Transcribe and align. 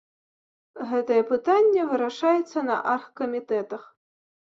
Гэтае 0.93 1.19
пытанне 1.33 1.81
вырашаецца 1.93 2.67
на 2.73 2.83
аргкамітэтах. 2.97 3.81